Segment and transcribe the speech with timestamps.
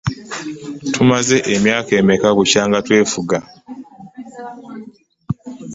[0.93, 3.37] Tumaze emyaka emeka bukya twefuga?